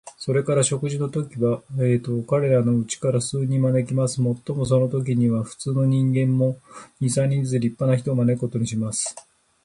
[0.17, 2.09] それから食事のときには、彼等
[2.65, 4.19] のうちから数人招きます。
[4.19, 6.57] もっともそのときには、普通の人間も、
[6.99, 9.13] 二三人ずつ立派な人を招くことにします。